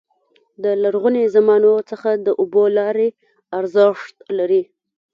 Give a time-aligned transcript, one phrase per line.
[0.63, 3.07] د لرغوني زمانو څخه د اوبو لارې
[3.59, 4.63] ارزښت لري.